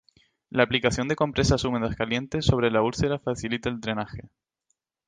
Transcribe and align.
La 0.49 0.63
aplicación 0.63 1.07
de 1.07 1.15
compresas 1.15 1.63
húmedas 1.63 1.95
calientes 1.95 2.43
sobre 2.45 2.71
la 2.71 2.81
úlcera 2.81 3.19
facilita 3.19 3.69
el 3.69 3.79
drenaje. 3.79 4.31